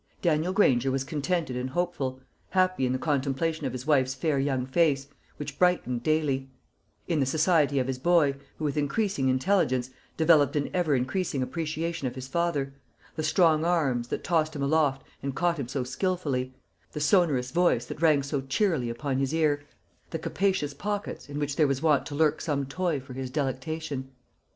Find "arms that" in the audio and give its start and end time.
13.63-14.23